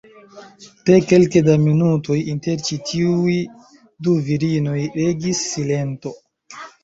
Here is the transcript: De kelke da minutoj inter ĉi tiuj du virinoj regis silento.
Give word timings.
De 0.89 0.95
kelke 1.09 1.41
da 1.49 1.57
minutoj 1.65 2.17
inter 2.31 2.63
ĉi 2.69 2.77
tiuj 2.91 3.35
du 4.07 4.15
virinoj 4.29 4.79
regis 4.99 5.45
silento. 5.51 6.15